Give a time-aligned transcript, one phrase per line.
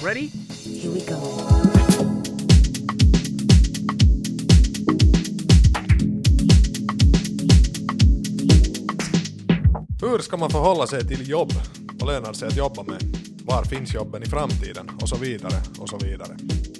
[0.00, 0.30] Ready?
[0.64, 1.16] Here we go.
[10.00, 11.52] Hur ska man förhålla sig till jobb?
[11.92, 13.02] Vad lönar sig att jobba med?
[13.44, 14.90] Var finns jobben i framtiden?
[15.00, 16.36] Och så vidare, och så vidare.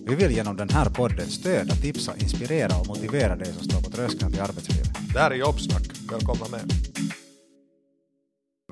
[0.07, 3.91] Vi vill genom den här podden stödja, tipsa, inspirera och motivera dig som står på
[3.91, 4.89] tröskeln till arbetslivet.
[5.13, 5.83] Det här är Jobbsnack.
[6.11, 6.73] Välkomna med.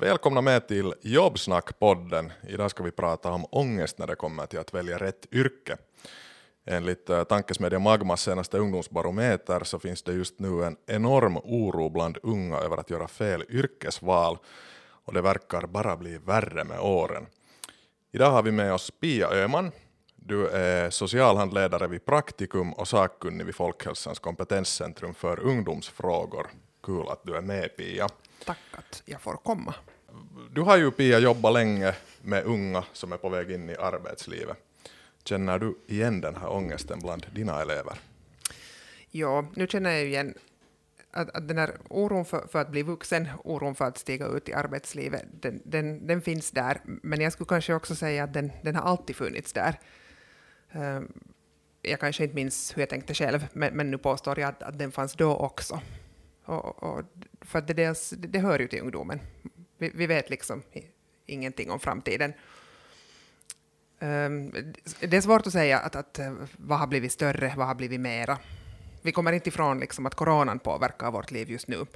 [0.00, 2.32] Välkomna med till Jobbsnack-podden.
[2.48, 5.76] Idag ska vi prata om ångest när det kommer till att välja rätt yrke.
[6.66, 12.18] Enligt eh, tankesmedjan Magmas senaste ungdomsbarometer så finns det just nu en enorm oro bland
[12.22, 14.38] unga över att göra fel yrkesval
[15.04, 17.26] och det verkar bara bli värre med åren.
[18.12, 19.70] Idag har vi med oss Pia Öhman.
[20.16, 26.46] Du är socialhandledare vid Praktikum och sakkunnig vid Folkhälsans kompetenscentrum för ungdomsfrågor.
[26.82, 28.08] Kul att du är med Pia.
[28.46, 29.74] Tack att jag får komma.
[30.50, 34.56] Du har ju Pia jobbat länge med unga som är på väg in i arbetslivet.
[35.24, 37.98] Känner du igen den här ångesten bland dina elever?
[39.10, 40.34] Ja, nu känner jag igen
[41.10, 44.48] att, att den här oron för, för att bli vuxen, oron för att stiga ut
[44.48, 46.80] i arbetslivet, den, den, den finns där.
[46.84, 49.80] Men jag skulle kanske också säga att den, den har alltid funnits där.
[50.72, 51.12] Ehm,
[51.82, 54.78] jag kanske inte minns hur jag tänkte själv, men, men nu påstår jag att, att
[54.78, 55.80] den fanns då också.
[56.46, 57.02] Och, och,
[57.40, 59.20] för att det, dels, det hör ju till ungdomen.
[59.78, 60.62] Vi, vi vet liksom
[61.26, 62.32] ingenting om framtiden.
[64.00, 64.52] Ehm,
[65.00, 68.00] det är svårt att säga att, att eh, vad har blivit större, vad har blivit
[68.00, 68.38] mera.
[69.02, 71.86] Vi kommer inte ifrån liksom att coronan påverkar vårt liv just nu.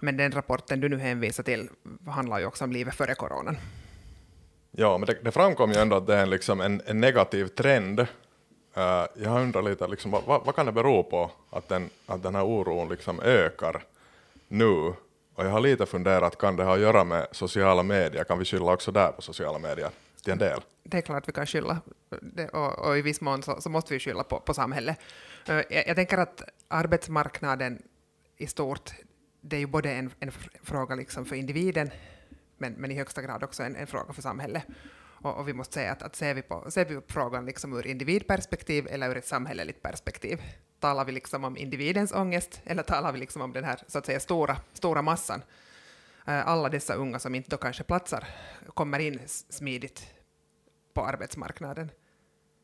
[0.00, 1.68] Men den rapporten du nu hänvisar till
[2.06, 3.56] handlar ju också om livet före coronan.
[4.70, 7.46] Ja, men det, det framkom ju ändå att det är en, liksom en, en negativ
[7.46, 8.00] trend.
[8.00, 12.22] Uh, jag undrar lite, liksom, vad, vad, vad kan det bero på att den, att
[12.22, 13.82] den här oron liksom ökar
[14.52, 14.94] nu?
[15.34, 18.24] Och jag har lite funderat, kan det ha att göra med sociala medier?
[18.24, 19.90] Kan vi skylla också där på sociala medier
[20.22, 20.60] till en del?
[20.84, 21.80] Det är klart vi kan skylla,
[22.22, 24.98] det, och, och i viss mån så, så måste vi skylla på, på samhället.
[25.48, 27.82] Eh, jag, jag tänker att arbetsmarknaden
[28.36, 28.90] i stort,
[29.40, 30.30] det är ju både en, en
[30.62, 31.90] fråga liksom för individen,
[32.58, 34.62] men, men i högsta grad också en, en fråga för samhället.
[35.22, 37.72] Och, och vi måste säga att, att ser, vi på, ser vi på frågan liksom
[37.72, 40.42] ur individperspektiv eller ur ett samhälleligt perspektiv,
[40.82, 44.06] talar vi liksom om individens ångest eller talar vi liksom om den här så att
[44.06, 45.42] säga stora, stora massan?
[46.26, 48.24] Eh, Alla dessa unga som inte då kanske platsar
[48.74, 50.06] kommer in smidigt
[50.94, 51.90] på arbetsmarknaden.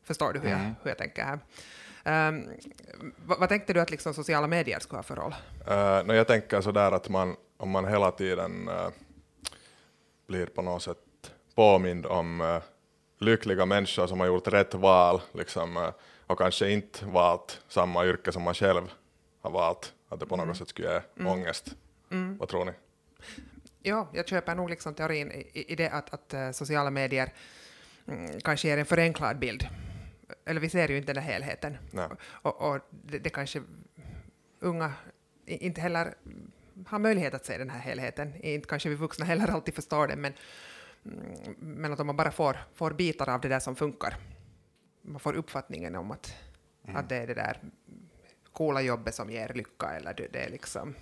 [0.03, 1.39] Förstår du hur, jag, hur jag tänker här?
[2.03, 2.49] Ehm,
[3.25, 5.35] vad, vad tänkte du att liksom sociala medier skulle ha för roll?
[5.67, 8.89] Uh, no, jag tänker sådär att man, om man hela tiden eh,
[10.27, 10.97] blir på något sätt
[11.55, 12.61] påmind om eh,
[13.19, 15.91] lyckliga människor som har gjort rätt val liksom,
[16.29, 18.91] och kanske inte valt samma yrke som man själv
[19.41, 21.75] har valt, att det på något sätt skulle ge ångest.
[22.39, 22.71] Vad tror ni?
[23.81, 27.33] Ja, jag köper nog liksom teorin i, i- det att, att eh, sociala medier
[28.07, 29.67] mm, kanske ger en förenklad bild.
[30.45, 31.77] Eller vi ser ju inte den här helheten.
[32.23, 33.61] Och, och det, det kanske
[34.59, 34.93] unga
[35.45, 36.13] inte heller
[36.87, 38.35] har möjlighet att se den här helheten.
[38.43, 40.33] Inte kanske vi vuxna heller alltid förstår det, men,
[41.05, 44.15] mm, men att om man bara får, får bitar av det där som funkar,
[45.01, 46.33] man får uppfattningen om att,
[46.93, 47.57] att det är det där
[48.53, 50.95] coola jobbet som ger lycka, eller det, det är liksom...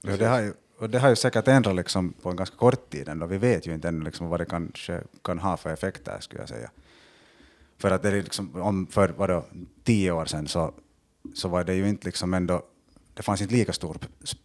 [0.00, 2.90] Ja, det, har ju, och det har ju säkert ändrat liksom på en ganska kort
[2.90, 3.26] tid ändå.
[3.26, 6.48] Vi vet ju inte ännu liksom vad det kanske kan ha för effekter, skulle jag
[6.48, 6.70] säga.
[7.78, 9.44] För att det är liksom, om för vadå,
[9.84, 10.74] tio år sedan så,
[11.34, 12.62] så var det ju inte liksom ändå,
[13.14, 13.96] det fanns inte lika stor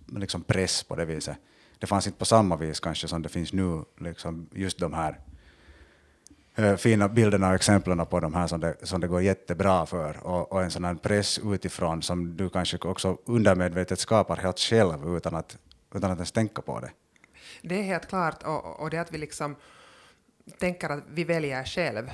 [0.07, 1.37] liksom press på det viset.
[1.79, 5.19] Det fanns inte på samma vis kanske som det finns nu, liksom just de här
[6.59, 10.27] Eh, fina bilderna och exemplen på de här som det, som det går jättebra för
[10.27, 15.17] och, och en sån här press utifrån som du kanske också undermedvetet skapar helt själv
[15.17, 15.57] utan att,
[15.95, 16.91] utan att ens tänka på det.
[17.61, 19.55] Det är helt klart, och, och det att vi liksom
[20.59, 22.11] tänker att vi väljer själv.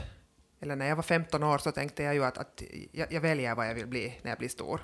[0.59, 3.55] Eller när jag var 15 år så tänkte jag ju att, att jag, jag väljer
[3.55, 4.81] vad jag vill bli när jag blir stor.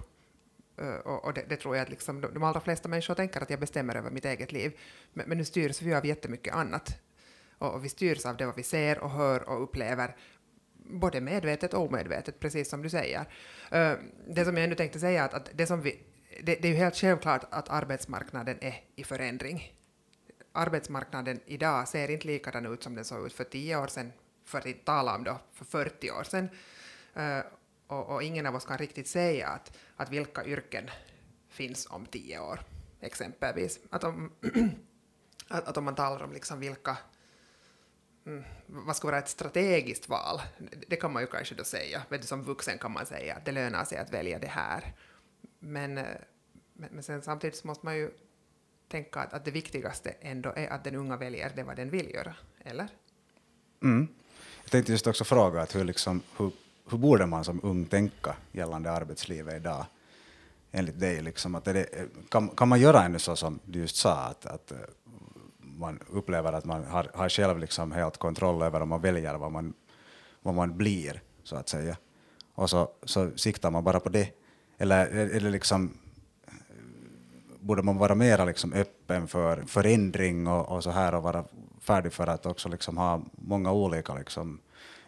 [0.77, 3.41] Eh, och och det, det tror jag att liksom, de, de allra flesta människor tänker
[3.41, 4.79] att jag bestämmer över mitt eget liv.
[5.13, 6.99] Men, men nu styrs vi av jättemycket annat.
[7.59, 10.15] Och, och vi styrs av det vad vi ser och hör och upplever,
[10.73, 13.19] både medvetet och omedvetet, precis som du säger.
[13.73, 13.93] Uh,
[14.27, 15.99] det som jag ännu tänkte säga, att, att det, som vi,
[16.43, 19.73] det, det är ju helt självklart att arbetsmarknaden är i förändring
[20.51, 24.11] arbetsmarknaden idag ser inte likadan ut som den såg ut för tio år sedan,
[24.45, 26.49] för att inte tala om då för 40 år sedan.
[27.17, 27.43] Uh,
[27.87, 30.89] och, och ingen av oss kan riktigt säga att, att vilka yrken
[31.49, 32.59] finns om tio år,
[33.01, 33.79] exempelvis.
[33.89, 34.31] Att om,
[35.47, 36.97] att, att om man talar om liksom vilka
[38.25, 40.41] Mm, vad ska vara ett strategiskt val,
[40.87, 42.01] det kan man ju kanske då säga.
[42.09, 44.93] Vet du, som vuxen kan man säga att det lönar sig att välja det här.
[45.59, 46.05] Men, eh,
[46.73, 48.11] men, men sen samtidigt så måste man ju
[48.87, 52.09] tänka att, att det viktigaste ändå är att den unga väljer det vad den vill
[52.13, 52.87] göra, eller?
[53.83, 54.07] Mm.
[54.63, 56.51] Jag tänkte just också fråga att hur, liksom, hur,
[56.89, 59.85] hur borde man som ung tänka gällande arbetslivet idag?
[60.71, 63.79] Enligt dig, liksom, att är det, eh, kan, kan man göra ännu så som du
[63.79, 64.77] just sa, att, att eh,
[65.79, 69.51] man upplever att man har, har själv liksom helt kontroll över om man väljer vad
[69.51, 69.73] man,
[70.41, 71.97] vad man blir, så att säga.
[72.55, 74.29] Och så, så siktar man bara på det.
[74.77, 75.97] Eller eller liksom,
[77.59, 81.45] borde man vara mera liksom öppen för förändring och, och så här och vara
[81.79, 84.59] färdig för att också liksom ha många olika liksom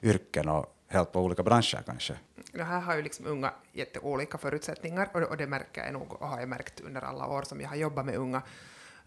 [0.01, 2.15] yrken och helt på olika branscher kanske?
[2.51, 6.27] Det här har ju liksom unga jätteolika förutsättningar och, och det märker jag nog och
[6.27, 8.41] har jag märkt under alla år som jag har jobbat med unga.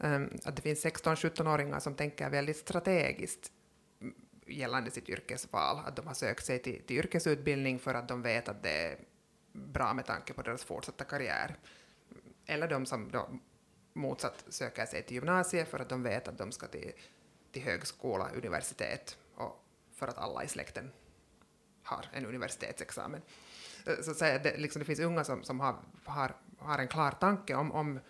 [0.00, 3.52] Ehm, att det finns 16-17-åringar som tänker väldigt strategiskt
[4.46, 8.48] gällande sitt yrkesval, att de har sökt sig till, till yrkesutbildning för att de vet
[8.48, 8.98] att det är
[9.52, 11.56] bra med tanke på deras fortsatta karriär.
[12.46, 13.28] Eller de som då
[13.92, 16.92] motsatt söker sig till gymnasiet för att de vet att de ska till,
[17.52, 20.90] till högskola, universitet och för att alla i släkten
[21.82, 23.22] har en universitetsexamen.
[24.02, 27.10] Så att säga, det, liksom, det finns unga som, som har, har, har en klar
[27.10, 28.00] tanke om, om,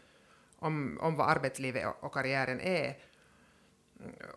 [0.64, 2.98] om, om vad arbetslivet och, och karriären är.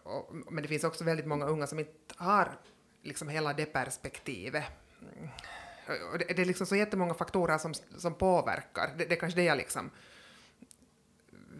[0.03, 2.59] Och, men det finns också väldigt många unga som inte har
[3.01, 4.63] liksom hela det perspektivet.
[6.11, 8.93] Och det, det är liksom så jättemånga faktorer som, som påverkar.
[8.97, 9.89] Det, det är kanske det jag liksom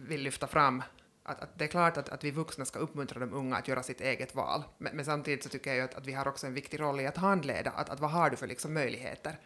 [0.08, 0.82] vill lyfta fram.
[1.22, 3.82] Att, att det är klart att, att vi vuxna ska uppmuntra de unga att göra
[3.82, 4.64] sitt eget val.
[4.78, 7.06] Men, men samtidigt så tycker jag att, att vi har också en viktig roll i
[7.06, 7.70] att handleda.
[7.70, 9.38] Att, att vad har du för liksom möjligheter?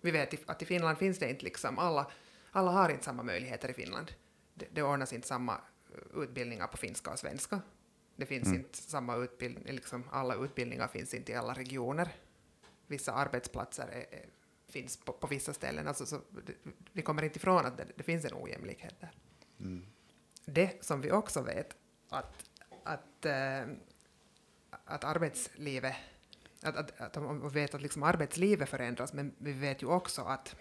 [0.00, 2.10] Vi vet att i Finland finns det inte liksom alla,
[2.52, 4.12] alla har inte samma möjligheter i Finland.
[4.60, 5.60] Det, det ordnas inte samma
[6.14, 7.60] utbildningar på finska och svenska.
[8.16, 8.60] Det finns mm.
[8.60, 12.08] inte samma utbildning, liksom alla utbildningar finns inte i alla regioner.
[12.86, 14.26] Vissa arbetsplatser är, är,
[14.68, 15.88] finns på, på, vissa ställen.
[15.88, 16.54] Alltså, så, det,
[16.92, 19.12] vi kommer inte ifrån att det, det finns en ojämlikhet där.
[19.60, 19.86] Mm.
[20.44, 21.76] Det som vi också vet,
[22.08, 22.50] att,
[22.84, 23.62] att, äh,
[24.84, 25.96] att arbetslivet
[26.62, 30.56] att, att, att de vet att liksom arbetslivet förändras, men vi vet ju också att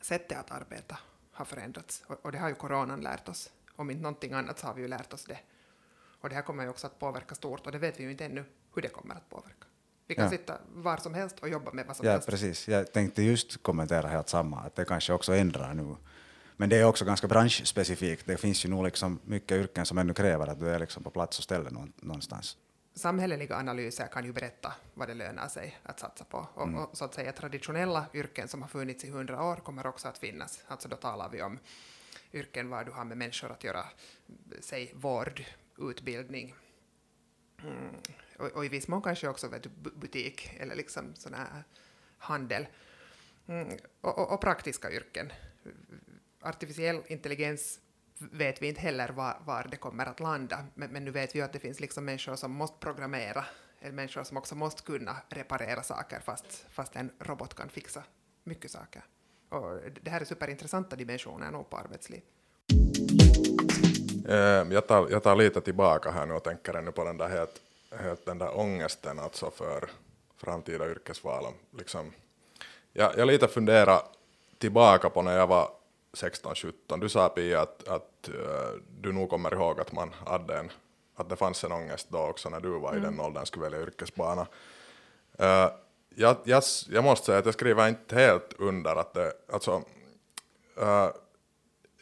[0.00, 0.98] sättet att arbeta
[1.36, 2.02] har förändrats.
[2.06, 3.50] Och, och det har ju coronan lärt oss.
[3.76, 5.38] Om inte någonting annat så har vi ju lärt oss det.
[6.20, 8.24] Och det här kommer ju också att påverka stort och det vet vi ju inte
[8.24, 8.44] ännu
[8.74, 9.66] hur det kommer att påverka.
[10.06, 10.30] Vi kan ja.
[10.30, 12.28] sitta var som helst och jobba med vad som ja, helst.
[12.28, 12.68] Ja, precis.
[12.68, 15.96] Jag tänkte just kommentera helt samma, att det kanske också ändrar nu.
[16.56, 18.26] Men det är också ganska branschspecifikt.
[18.26, 21.10] Det finns ju nog liksom mycket yrken som ännu kräver att du är liksom på
[21.10, 22.56] plats och ställe någonstans.
[22.96, 26.48] Samhälleliga analyser kan ju berätta vad det lönar sig att satsa på.
[26.54, 26.78] Och, mm.
[26.78, 30.18] och så att säga traditionella yrken som har funnits i hundra år kommer också att
[30.18, 30.64] finnas.
[30.68, 31.58] Alltså då talar vi om
[32.32, 33.84] yrken var du har med människor att göra,
[34.60, 35.44] säg vård,
[35.78, 36.54] utbildning,
[37.62, 37.94] mm.
[38.38, 41.64] och, och, i viss mån kanske också vet butik eller liksom sån här
[42.18, 42.66] handel.
[43.46, 43.78] Mm.
[44.00, 45.32] Och, och, praktiska yrken.
[46.40, 47.80] Artificiell intelligens
[48.18, 51.38] vet vi inte heller var, var det kommer att landa, men, men, nu vet vi
[51.38, 53.44] ju att det finns liksom människor som måste programmera,
[53.80, 58.02] eller människor som också måste kunna reparera saker fast, fast en robot kan fixa
[58.44, 59.02] mycket saker.
[59.48, 62.22] Och det här är superintressanta dimensioner nog på arbetsliv.
[64.28, 67.28] Ehm, jag tar, jag tar lite tillbaka här nu och tänker ännu på den där,
[67.28, 69.90] helt, helt den där ångesten alltså för
[70.36, 71.44] framtida yrkesval.
[71.78, 72.12] Liksom,
[72.92, 74.02] jag, jag lite funderar
[74.58, 75.70] tillbaka på när jag var
[76.16, 77.00] 16-17.
[77.00, 80.70] Du sa Pia att, att uh, du nog kommer ihåg att man hade en,
[81.16, 83.02] att det fanns en ångest då också när du var mm.
[83.02, 83.26] i den mm.
[83.26, 84.46] åldern skulle välja yrkesbana.
[85.40, 85.70] Uh,
[86.14, 89.76] jag, jag, jag, måste säga att jag skriver inte helt under att det, alltså,
[90.82, 91.08] uh,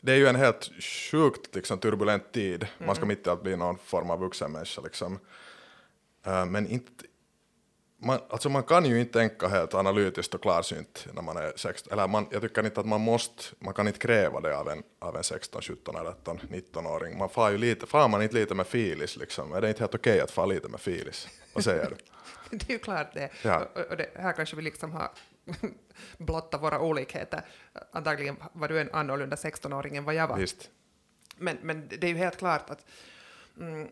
[0.00, 0.70] det är ju en helt
[1.10, 2.62] sjukt liksom, turbulent tid.
[2.62, 2.86] Mm.
[2.86, 4.80] Man ska mitt i allt bli någon form av vuxen människa.
[4.80, 5.18] Liksom.
[6.46, 7.04] Men inte,
[7.98, 11.92] man, alltså man kan ju inte tänka helt analytiskt och klarsynt när man är 16.
[11.92, 14.82] Eller man, jag tycker inte att man måste, man kan inte kräva det av en,
[14.98, 17.18] av en 16, 17, 18, 19-åring.
[17.18, 19.52] Man far ju lite, far man inte lite med filis liksom?
[19.52, 21.28] Är det inte helt okej okay att fara lite med filis?
[21.52, 21.96] Vad säger du?
[22.56, 23.30] det är ju klart det.
[23.42, 23.68] Ja.
[23.74, 25.10] Och, och det, här kanske vi liksom har
[26.18, 27.44] blotta våra olikheter.
[27.92, 30.36] Antagligen var du en annorlunda 16-åring än vad jag var.
[30.36, 30.70] Visst.
[31.36, 32.86] Men, men det är ju helt klart att,
[33.60, 33.88] mm,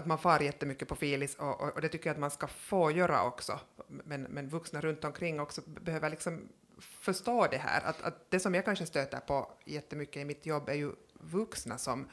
[0.00, 2.46] att man far jättemycket på filis och, och, och, det tycker jag att man ska
[2.46, 3.60] få göra också.
[3.88, 7.82] Men, men vuxna runt omkring också behöver liksom förstå det här.
[7.84, 11.78] Att, att det som jag kanske stöter på jättemycket i mitt jobb är ju vuxna
[11.78, 12.08] som,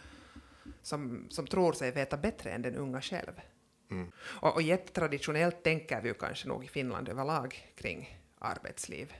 [0.81, 3.41] som, som tror sig veta bättre än den unga själv.
[3.91, 4.11] Mm.
[4.19, 9.13] Och, och jättetraditionellt tänker vi ju kanske nog i Finland överlag kring arbetsliv.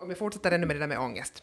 [0.00, 1.42] Om vi fortsätter ännu med det där med ångest.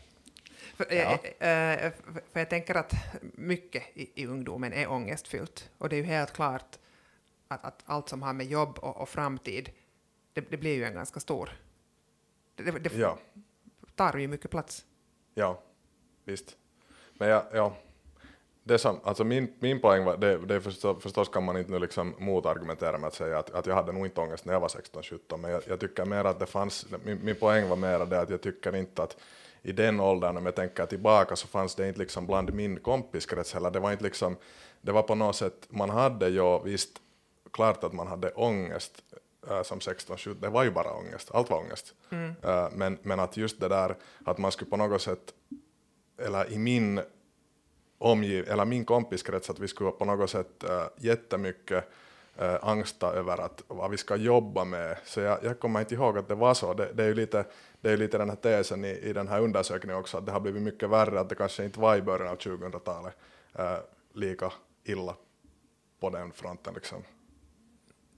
[0.79, 1.11] För, ja.
[1.47, 1.91] äh,
[2.31, 5.69] för jag tänker att mycket i, i ungdomen är ångestfyllt.
[5.77, 6.79] Och det är ju helt klart
[7.47, 9.69] att, att allt som har med jobb och, och framtid,
[10.33, 11.49] det, det, blir ju en ganska stor...
[12.55, 13.17] Det, det ja.
[13.95, 14.85] tar ju mycket plats.
[15.33, 15.63] Ja,
[16.25, 16.57] visst.
[17.13, 17.75] Men ja, ja
[18.63, 21.79] det som, alltså min, min poäng var, det, det förstås, förstås kan man inte nu
[21.79, 24.67] liksom motargumentera med att säga att, att jag hade nog inte ångest när jag var
[24.67, 28.21] 16-17, men jag, jag tycker mer att det fanns, min, min poäng var mer det
[28.21, 29.17] att jag tycker inte att
[29.61, 33.53] i den åldern, om jag tänker tillbaka, så fanns det inte liksom bland min kompiskrets
[33.53, 34.37] heller, det var inte liksom,
[34.81, 37.01] det var på något sätt, man hade ju visst,
[37.51, 39.03] klart att man hade ångest
[39.49, 41.93] äh, som 16-17, det var ju bara ångest, allt var ångest.
[42.09, 42.33] Mm.
[42.43, 45.33] Äh, men, men att just det där, att man skulle på något sätt,
[46.17, 47.01] eller i min
[47.97, 51.89] omgiv, eller min kompiskrets, att vi skulle på något sätt äh, jättemycket
[52.39, 54.97] äh, angsta över att, vad vi ska jobba med.
[55.03, 56.73] Så jag, jag kommer inte ihåg att det var så.
[56.73, 57.45] Det, det är ju lite,
[57.81, 60.39] det är lite den här tesen i, i den här undersökningen också, att det har
[60.39, 63.17] blivit mycket värre, att det kanske inte var i början av 2000-talet
[63.53, 63.77] äh,
[64.13, 64.51] lika
[64.83, 65.15] illa
[65.99, 66.73] på den fronten.
[66.73, 67.03] Liksom.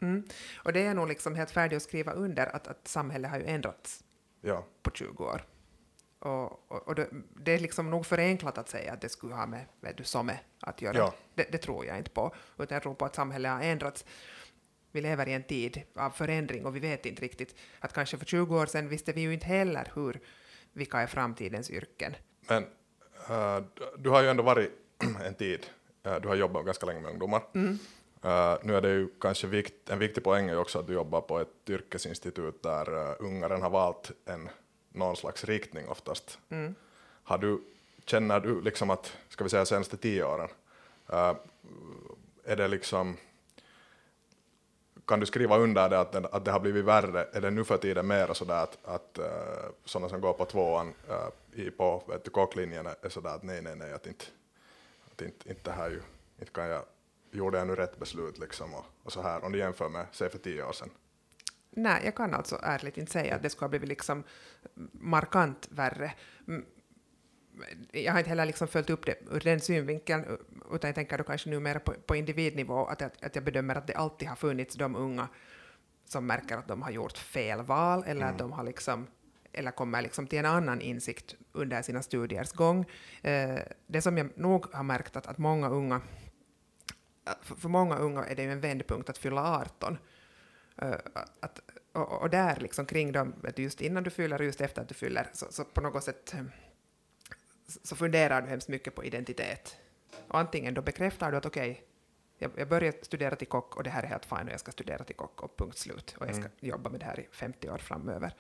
[0.02, 0.24] Mm.
[0.64, 3.46] Och det är nog liksom helt färdigt att skriva under att, att samhället har ju
[3.46, 4.04] ändrats
[4.42, 4.66] Ja.
[4.82, 5.42] på 20 år.
[6.22, 9.46] Och, och, och det, det är liksom nog förenklat att säga att det skulle ha
[9.46, 10.98] med, med du som är att göra.
[10.98, 11.14] Ja.
[11.36, 14.06] Det, det tror jag inte på, utan jag tror på att samhället har ändrats.
[14.92, 18.26] Vi lever i en tid av förändring och vi vet inte riktigt att kanske för
[18.26, 20.20] 20 år sedan visste vi ju inte heller hur,
[20.74, 22.16] vilka är framtidens yrken.
[22.48, 22.64] Men
[23.30, 23.64] äh,
[23.98, 24.72] du har ju ändå varit
[25.26, 25.66] en tid,
[26.04, 27.42] äh, du har jobbat ganska länge med ungdomar.
[28.24, 31.22] Äh, nu är det ju kanske vikt, en viktig poäng är också att du jobbar
[31.22, 34.50] på ett yrkesinstitut där uh, unga redan har valt en,
[34.92, 36.40] någon slags riktning oftast.
[37.24, 37.62] Har du,
[38.06, 40.50] känner du liksom att, ska vi säga senaste tio åren,
[41.10, 41.36] äh,
[42.44, 43.18] är det liksom
[45.06, 47.28] kan du skriva under det att, det att det har blivit värre?
[47.34, 49.26] Är det nu för tiden mer sådär att, att äh,
[49.86, 53.62] sådana som går på tvåan äh, i, på vet du, kocklinjen är sådär att nej,
[53.62, 54.26] nej, nej, att inte,
[55.12, 56.02] att inte, inte det här ju,
[56.40, 56.84] inte kan jag,
[57.32, 60.30] gjorde jag nu rätt beslut liksom och, och så här, om du jämför med, säg
[60.30, 60.90] för tio år sedan.
[61.72, 64.24] Nej, jag kan alltså ärligt inte säga att det skulle ha blivit liksom
[64.92, 66.14] markant värre.
[66.48, 66.66] Mm,
[67.92, 70.38] Jag har inte heller liksom följt upp det ur den synvinkeln,
[70.72, 73.88] utan jag tänker då kanske numera på, på individnivå, att jag, att jag bedömer att
[73.88, 75.28] det alltid har funnits de unga
[76.06, 79.08] som märker att de har gjort fel val, eller att de har liksom
[79.54, 82.86] eller kommer liksom till en annan insikt under sina studiers gång.
[83.22, 86.02] Eh, det som jag nog har märkt att, att många unga,
[87.42, 89.98] för, för många unga är det ju en vändpunkt att fylla 18.
[90.82, 90.96] Eh,
[91.40, 91.60] att,
[91.92, 94.94] och, och där liksom kring dem, just innan du fyller och just efter att du
[94.94, 96.44] fyller, så, så på något sätt eh,
[97.84, 99.78] så funderar du hemskt mycket på identitet.
[100.28, 101.84] Och antingen då bekräftar du att okej,
[102.38, 104.72] jag, jag börjar studera till kock och det här är helt fine och jag ska
[104.72, 106.16] studera till kock och punkt slut.
[106.18, 108.36] Och jag ska jobba med det här i 50 år framöver.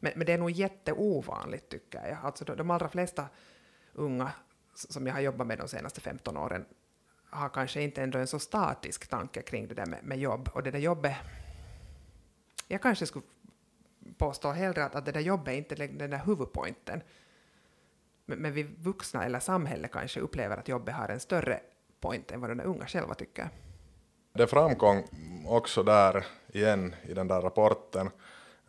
[0.00, 2.18] Men, men det är nog jätteovanligt tycker jag.
[2.22, 3.26] Alltså de, de allra flesta
[3.92, 4.32] unga
[4.74, 6.66] som jag har jobbat med de senaste 15 åren
[7.30, 10.48] har kanske inte ändå en så statisk tanke kring det där med, med jobb.
[10.52, 11.16] Och det där jobbet,
[12.68, 13.24] jag kanske skulle
[14.18, 17.02] påstå hellre att, att det där jobbet är inte den den där huvudpointen.
[18.26, 21.60] Men, men vi vuxna eller samhället kanske upplever att jobbet har en större
[22.00, 23.50] point än vad de där unga själva tycker.
[24.32, 25.02] Det framkom
[25.46, 28.10] också där igen i den där rapporten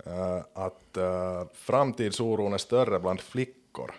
[0.06, 3.92] eh, att uh, framtidsoron är större bland flickor.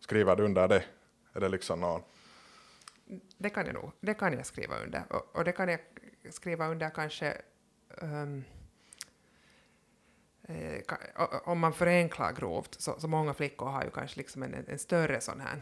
[0.00, 0.84] Skriver du under det?
[1.32, 2.02] Är det liksom någon?
[3.38, 5.02] Det kan jag nog, det kan jag skriva under.
[5.10, 5.80] Och, och det kan jag
[6.30, 7.26] skriva under kanske
[8.00, 8.57] eh, ka- o-
[11.44, 15.20] om man förenklar grovt, så, så många flickor har ju kanske liksom en, en större
[15.20, 15.58] sån här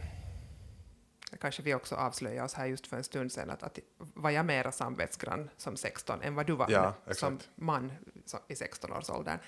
[1.41, 4.47] kanske vi också avslöjade oss här just för en stund sedan, att, att var jag
[4.47, 7.93] mera samvetsgrann som 16 än vad du var Ja, som man
[8.25, 9.39] som, i 16-årsåldern.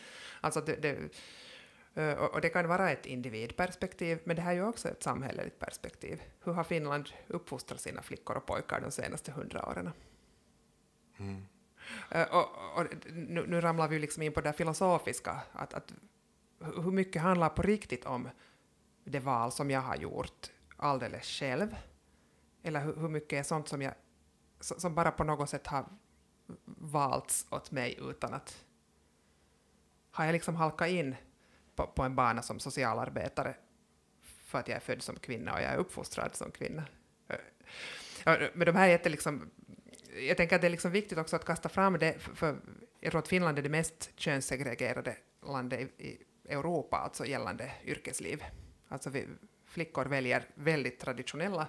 [0.41, 0.99] Alltså det, det,
[2.03, 5.59] eh, och det kan vara ett individperspektiv, men det här är ju också ett samhälleligt
[5.59, 6.23] perspektiv.
[6.45, 9.91] Hur har Finland uppfostrat sina flickor och pojkar de senaste hundra åren?
[11.19, 11.25] Eh,
[12.11, 15.93] Eh, och, och nu, nu ramlar vi ju liksom in på det filosofiska, att, att
[16.61, 18.29] hur mycket handlar på riktigt om
[19.05, 21.77] det val som jag har gjort alldeles själv?
[22.63, 23.95] Eller hur, hur mycket är sånt som, jag,
[24.61, 25.85] som bara på något sätt har
[26.65, 28.65] valts åt mig utan att...
[30.11, 31.17] Har jag liksom halkat in
[31.77, 33.55] på, på en bana som socialarbetare
[34.23, 36.85] för att jag är född som kvinna och jag är uppfostrad som kvinna?
[37.29, 39.51] Eh, eh, men de här är liksom...
[40.21, 42.57] Jag tänker att det är liksom viktigt också att kasta fram det, för, för
[43.01, 48.45] jag tror att Finland är det mest könssegregerade landet i, i Europa, alltså gällande yrkesliv.
[48.89, 49.27] Alltså vi,
[49.65, 51.67] flickor väljer väldigt traditionella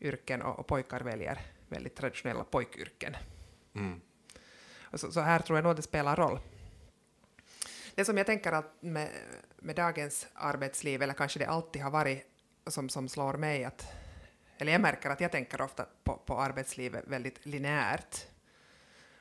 [0.00, 3.16] yrken och, och pojkar väljer väldigt traditionella pojkyrken.
[4.82, 6.38] Och Så, så här tror jag nog det spelar roll.
[7.94, 9.10] Det som jag tänker att med,
[9.56, 12.26] med dagens arbetsliv, eller kanske det alltid har varit,
[12.66, 13.86] som, som slår mig, att,
[14.58, 18.26] eller jag märker att jag tänker ofta på, på arbetslivet väldigt linjärt.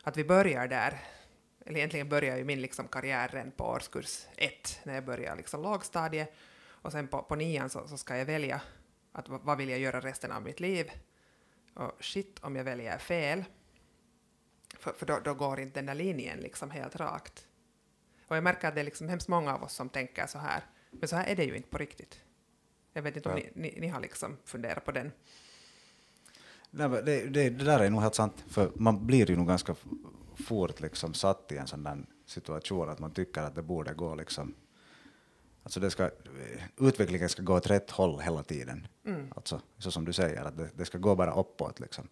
[0.03, 0.99] Att vi börjar där,
[1.65, 5.61] eller egentligen börjar ju min liksom karriär redan på årskurs ett, när jag börjar liksom
[5.61, 6.33] lågstadiet,
[6.63, 8.61] och sen på, på nian så, så ska jag välja
[9.11, 10.91] att vad vad vill jag göra resten av mitt liv.
[11.73, 13.43] Och shit om jag väljer fel,
[14.79, 17.47] för, för då, då går inte den där linjen liksom helt rakt.
[18.27, 20.63] Och jag märker att det är liksom hemskt många av oss som tänker så här,
[20.91, 22.21] men så här är det ju inte på riktigt.
[22.93, 23.43] Jag vet inte om Ja.
[23.55, 25.11] ni, ni, ni har liksom funderat på den.
[26.71, 29.75] Nej, det, det, det där är nog helt sant, för man blir ju nog ganska
[30.35, 34.15] fort liksom satt i en sån där situation att man tycker att det borde gå
[34.15, 34.53] liksom,
[35.63, 36.09] alltså det ska,
[36.77, 38.87] utvecklingen ska gå åt rätt håll hela tiden.
[39.35, 42.07] Alltså, så som du säger, att det, det ska gå bara uppåt liksom.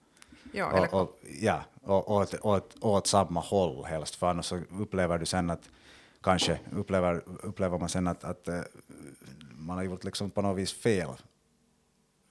[0.52, 4.62] Ja, eller, och, och, ja, och åt, åt, åt samma håll helst, för annars så
[4.80, 5.70] upplever du sen att
[6.22, 8.62] kanske upplever, upplever man sen att, att eh,
[9.52, 11.10] man har gjort liksom på något vis fel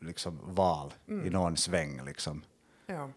[0.01, 2.45] liksom val i någon sväng liksom.
[2.87, 3.11] ja.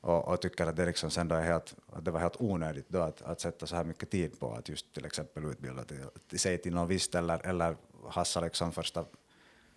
[0.00, 2.88] Och, och tycker att det, liksom sen då är helt, att det var helt onödigt
[2.88, 6.04] då att, att sätta så här mycket tid på att just till exempel utbilda till,
[6.28, 7.76] till sig till något visst eller, eller
[8.08, 9.04] hassa liksom första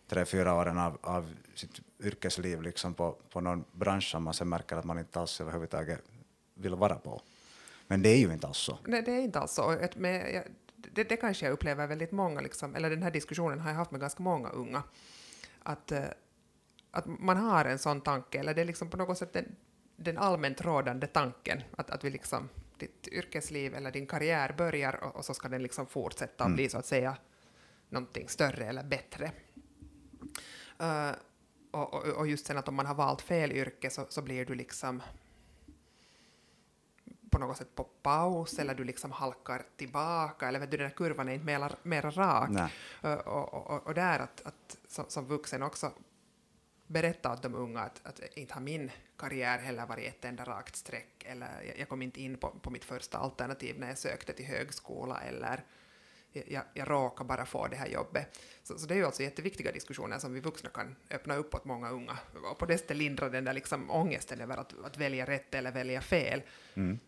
[0.07, 4.49] tre, fyra åren av, av sitt yrkesliv liksom på, på någon bransch som man sen
[4.49, 6.01] märker att man inte alls överhuvudtaget
[6.53, 7.21] vill vara på.
[7.87, 8.77] Men det är ju inte alls så.
[8.85, 9.77] Nej, det är inte alls så.
[9.95, 10.43] Men
[10.75, 13.91] det, det kanske jag upplever väldigt många, liksom, eller den här diskussionen har jag haft
[13.91, 14.83] med ganska många unga,
[15.63, 16.03] att, eh,
[16.91, 19.55] att man har en sån tanke, eller det är liksom på något sätt den,
[19.95, 25.15] den allmänt rådande tanken, att, att vi liksom, ditt yrkesliv eller din karriär börjar och,
[25.15, 27.17] och så ska den liksom fortsätta och bli så att säga
[27.89, 29.31] någonting större eller bättre.
[30.79, 31.11] Eh,
[31.71, 34.45] och, och, och just sen att om man har valt fel yrke så, så blir
[34.45, 35.01] du liksom
[37.35, 40.95] på något sätt på paus eller du liksom halkar tillbaka eller vet du, den här
[40.95, 42.49] kurvan är inte mera, mera rak.
[43.05, 45.91] Uh, och, och, och där att, att som, som vuxen också
[46.87, 50.75] berätta åt de unga att, att inte har min karriär heller varit ett enda rakt
[50.75, 54.33] streck eller jag, jag kom inte in på, på mitt första alternativ när jag sökte
[54.33, 55.63] till högskola eller
[56.43, 58.39] jag, jag råkar bara få det här jobbet.
[58.63, 61.65] Så, så det är ju alltså jätteviktiga diskussioner som vi vuxna kan öppna upp åt
[61.65, 62.17] många unga
[62.51, 65.71] och på det sättet lindra den där liksom ångesten över att, att välja rätt eller
[65.71, 66.41] välja fel.
[66.73, 66.99] Mm.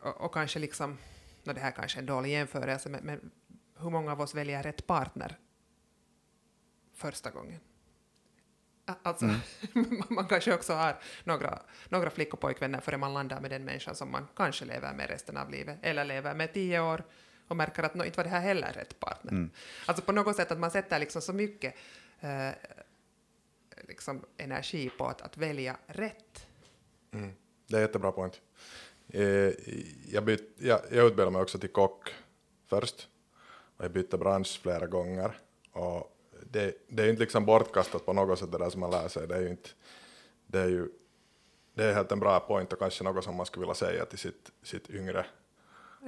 [0.00, 0.98] Och, och kanske liksom,
[1.44, 3.30] det här kanske är en dålig jämförelse, men, men
[3.78, 5.38] hur många av oss väljer rätt partner
[6.94, 7.60] första gången?
[9.02, 9.24] Alltså,
[10.08, 13.94] man kanske också har några, några flick och pojkvänner före man landar med den människan
[13.94, 17.04] som man kanske lever med resten av livet, eller lever med tio år
[17.48, 19.32] och märker att no, inte var det här heller rätt partner.
[19.86, 21.74] Alltså på något sätt att man sätter liksom så mycket
[22.20, 22.50] eh,
[23.88, 26.46] liksom energi på att, att välja rätt.
[27.12, 27.32] Mm.
[27.66, 28.40] Det är jättebra point.
[29.14, 29.52] Eh,
[30.08, 32.14] jag, byt, jag, jag utbildade mig också till kock
[32.66, 33.08] först.
[33.76, 35.38] Och jag bytte bransch flera gånger.
[35.72, 36.16] Och
[36.50, 39.08] det, det är ju inte liksom bortkastat på något sätt det där som man lär
[39.08, 39.26] sig.
[39.28, 39.68] Det är ju inte,
[40.46, 40.88] det är ju
[41.74, 44.18] det är helt en bra point och kanske något som man skulle vilja säga till
[44.18, 45.26] sitt, sitt yngre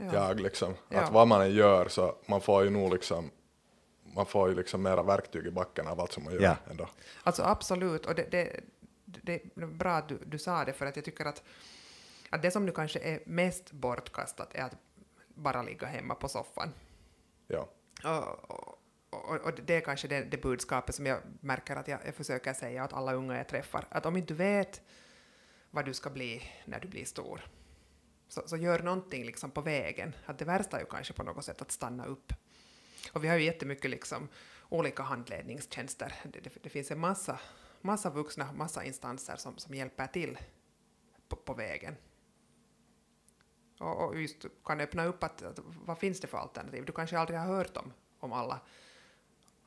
[0.00, 0.14] Ja.
[0.14, 0.40] jag.
[0.40, 0.74] Liksom.
[0.88, 1.00] Ja.
[1.00, 3.30] Att vad man än gör så man får ju nog liksom
[4.14, 6.56] man får ju liksom mera verktyg i backen av allt som man gör Ja.
[6.70, 6.88] ändå.
[7.22, 8.60] Alltså absolut, och det, det,
[9.04, 11.42] det är bra att du, du sa det, för att jag tycker att,
[12.30, 14.76] att det som nu kanske är mest bortkastat är att
[15.28, 16.72] bara ligga hemma på soffan.
[17.46, 17.68] Ja.
[18.04, 18.78] Och, och,
[19.10, 22.52] och, och det är kanske det, det budskapet som jag märker att jag, jag försöker
[22.52, 24.82] säga åt alla unga jag träffar, att om inte du vet
[25.70, 27.48] vad du ska bli när du blir stor,
[28.28, 30.14] så, så gör någonting liksom på vägen.
[30.26, 32.32] Att det värsta är ju kanske på något sätt att stanna upp.
[33.12, 34.28] Och vi har ju jättemycket liksom
[34.68, 36.14] olika handledningstjänster.
[36.24, 37.40] Det, det, det finns en massa,
[37.80, 40.38] massa vuxna, massa instanser som, som hjälper till
[41.28, 41.96] på, på vägen.
[43.78, 46.84] Och, och just kan öppna upp att, att vad finns det för alternativ?
[46.84, 48.60] Du kanske aldrig har hört om, om alla,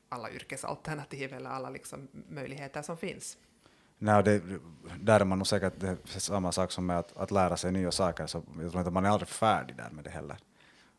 [0.09, 3.37] alla yrkesalternativ eller alla liksom möjligheter som finns.
[3.97, 4.41] Nej, det,
[4.99, 7.71] där är man nog säkert det är samma sak som med att, att lära sig
[7.71, 10.37] nya saker, så jag tror inte man är aldrig färdig där med det heller.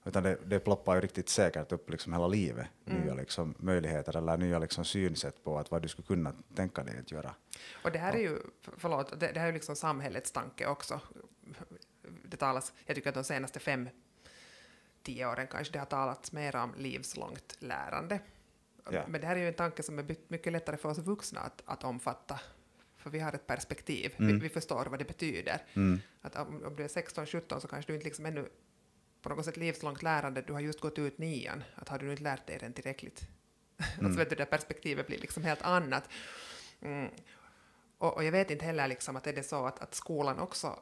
[0.05, 4.37] Utan det, det ploppar ju riktigt säkert upp liksom hela livet, nya liksom möjligheter eller
[4.37, 7.35] nya liksom synsätt på att vad du skulle kunna tänka dig att göra.
[7.85, 10.66] Och det här är ju, för- förlåt, det, det här är ju liksom samhällets tanke
[10.66, 11.01] också.
[12.31, 13.88] Det talas, jag tycker att de senaste fem,
[15.03, 18.21] tio åren kanske det har talats mer om livslångt lärande.
[18.90, 19.05] Ja.
[19.09, 21.62] Men det här är ju en tanke som är mycket lättare för oss vuxna att,
[21.64, 22.40] att omfatta.
[22.97, 24.35] För vi har ett perspektiv, Mm.
[24.35, 25.62] vi, vi förstår vad det betyder.
[26.21, 28.49] Att om, om du är 16-17 så kanske du inte liksom ännu
[29.23, 32.23] på något sätt livslångt lärande, du har just gått ut nian, att har du inte
[32.23, 33.23] lärt dig den tillräckligt?
[34.03, 36.09] alltså vet du, det perspektivet blir liksom helt annat.
[36.81, 37.11] Mm.
[37.99, 40.79] Och, och jag vet inte heller liksom att är det så att, att skolan också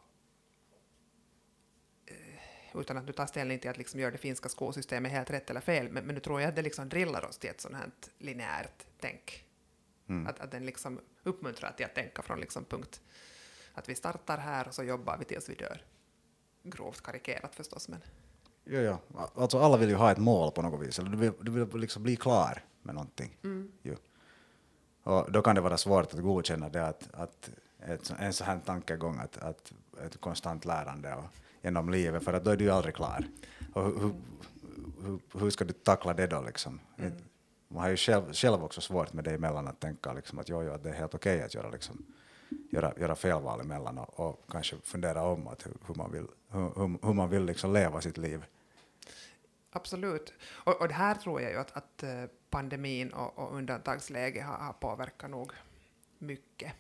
[2.75, 5.61] utan att du tar ställning till att liksom göra det finska skolsystemet helt rätt eller
[5.61, 7.91] fel, men, men nu tror jag att det liksom drillar oss till ett sånt här
[8.19, 9.45] linjärt tänk.
[10.27, 13.01] Att, att den liksom uppmuntrar till att tänka från liksom punkt
[13.75, 15.83] att vi startar här och så jobbar vi tills vi dör.
[16.63, 18.01] Grovt karikerat förstås, men
[18.65, 19.01] Ja, ja.
[19.35, 21.81] Alltså alla vill ju ha ett mål på något vis, eller du vill, du vill
[21.81, 23.37] liksom bli klar med någonting.
[23.83, 23.97] Ju.
[25.03, 28.61] Och då kan det vara svårt att godkänna det att, att ett, en sån här
[28.65, 29.73] tankegång att, att
[30.05, 31.25] ett konstant lärande och,
[31.63, 33.25] genom livet, för att då är du ju aldrig klar.
[33.73, 34.15] Och hur,
[35.03, 36.81] hur, hur, ska du tackla det då liksom?
[37.69, 40.63] Man har ju själv, själv också svårt med det emellan att tänka liksom att jo,
[40.63, 42.05] jo, att det är helt okej att göra, liksom,
[42.71, 46.61] göra, göra felval emellan och, och kanske fundera om att hur, hur man vill, hur,
[46.61, 48.45] hur, hur man vill liksom leva sitt liv.
[49.71, 50.33] Absolut.
[50.43, 54.59] Och, och det här tror jag ju att, att eh, pandemin och, och undantagsläge har,
[54.59, 55.53] har påverkat nog
[56.19, 56.73] mycket.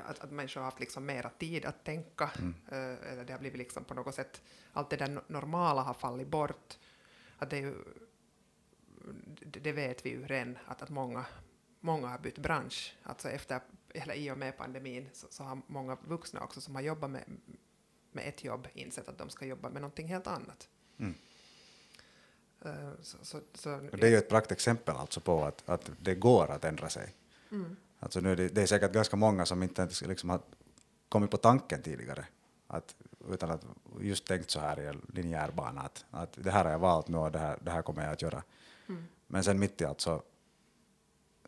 [0.00, 2.30] Att, att människor har haft liksom mera tid att tänka,
[2.68, 5.94] eh, eller det har blivit liksom på något sätt, allt det där no- normala har
[5.94, 6.78] fallit bort.
[7.38, 7.74] Att det, ju,
[9.44, 11.26] det, det vet vi ju redan, att, att många,
[11.80, 12.96] många har bytt bransch.
[13.02, 13.60] Alltså efter,
[13.94, 17.24] eller i och med pandemin så, så har många vuxna också som har jobbat med,
[18.12, 20.68] med ett jobb insett att de ska jobba med någonting helt annat.
[20.98, 21.14] Mm.
[22.64, 26.50] Eh, Så, så, så, det är ju ett praktexempel alltså på att, att det går
[26.50, 27.14] att ändra sig.
[27.50, 27.76] Mm.
[28.00, 30.40] Alltså nu är det, det är säkert ganska många som inte ens liksom har
[31.08, 32.26] kommit på tanken tidigare,
[32.66, 32.94] att,
[33.30, 33.64] utan att
[34.00, 37.08] just tänkt så här i en linjär bana, att, att det här har jag valt
[37.08, 38.42] nu och det här, det här kommer jag att göra.
[38.88, 39.04] Mm.
[39.26, 40.22] Men sen mitt i allt så,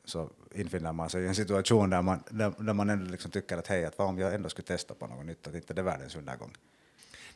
[0.05, 3.59] så infinner man sig i en situation där man, där, där man ändå liksom tycker
[3.59, 5.81] att hej, att vad om jag ändå skulle testa på något nytt, att inte det
[5.81, 6.57] är världens undergång.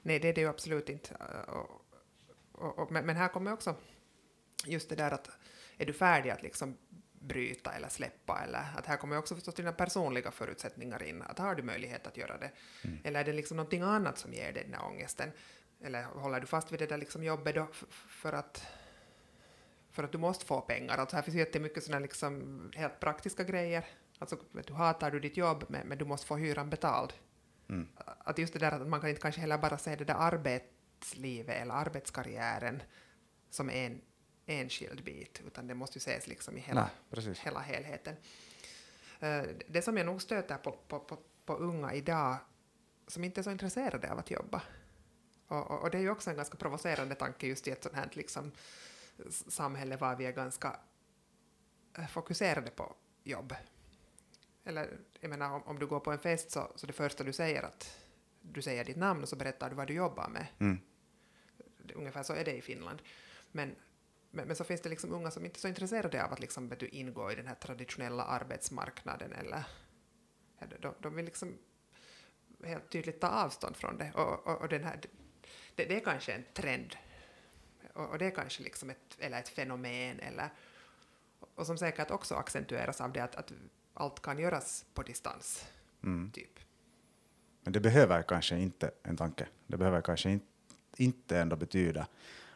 [0.03, 1.15] Nej, det är det ju absolut inte.
[1.49, 1.85] Och,
[2.53, 3.75] och, och, men, men här kommer också
[4.67, 5.31] just det där att
[5.79, 6.77] är du färdig att liksom
[7.23, 11.55] bryta eller släppa, eller att här kommer också förstås dina personliga förutsättningar in, att har
[11.55, 12.51] du möjlighet att göra det?
[13.05, 15.33] Eller är det liksom någonting annat som ger dig den här ångesten?
[15.81, 17.67] Eller håller du fast vid det där liksom jobbet då
[18.09, 18.67] för att
[19.91, 20.99] för att du måste få pengar.
[20.99, 23.85] Alltså här finns ju jättemycket sådana liksom helt praktiska grejer.
[24.19, 27.13] Alltså, du hatar du ditt jobb, men, men du måste få hyran betald.
[27.69, 27.89] Mm.
[27.97, 31.57] Att just det där att man kan inte kanske heller bara se det där arbetslivet
[31.57, 32.83] eller arbetskarriären
[33.51, 34.01] som en
[34.61, 38.17] enskild bit, utan det måste ju ses liksom i hela, Nej, hela helheten.
[39.21, 42.37] Eh, Det som jag nog stöter på, på, på, på unga idag
[43.07, 44.63] som inte är så intresserade av att jobba.
[45.47, 47.95] Och, och, och det är ju också en ganska provocerande tanke just i ett sånt
[47.95, 48.53] här liksom,
[49.49, 50.81] samhälle var vi är ganska
[51.99, 53.55] eh, fokuserade på jobb.
[54.65, 57.33] Eller jag menar om, om du går på en fest så, så det första du
[57.33, 57.99] säger att
[58.43, 60.47] du säger ditt namn och så berättar du vad du jobbar med.
[60.59, 60.79] Mm.
[61.95, 63.03] Ungefär så är det i Finland.
[63.53, 63.77] Men,
[64.33, 66.69] men, men så finns det liksom unga som inte är så intresserade av att liksom,
[66.69, 69.65] vet du, ingå i den här traditionella arbetsmarknaden eller
[70.81, 71.59] de, de vill liksom
[72.65, 74.13] helt tydligt ta avstånd från det.
[74.15, 75.01] Och, och, och den här,
[75.75, 76.97] det, det är kanske en trend.
[77.93, 80.21] Och, och det är kanske liksom ett, eller ett fenomen.
[80.21, 80.49] Eller,
[81.55, 83.53] och som säkert också accentueras av det att, att
[83.95, 85.67] allt kan göras på distans.
[86.03, 86.31] Mm.
[86.31, 86.59] Typ.
[87.63, 89.49] Men det behöver kanske inte en tanke.
[89.67, 90.41] Det behöver kanske in,
[90.97, 92.07] inte ändå betyda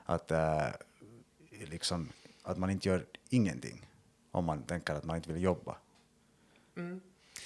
[0.05, 0.69] att, äh,
[1.65, 2.09] liksom,
[2.43, 3.87] att man inte gör ingenting
[4.31, 5.77] om man tänker att man inte vill jobba.
[6.77, 7.01] Mm.